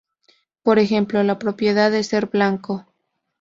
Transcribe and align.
Por 0.63 0.79
ejemplo, 0.79 1.21
la 1.21 1.37
propiedad 1.37 1.91
de 1.91 2.03
ser 2.03 2.25
blanco. 2.25 2.87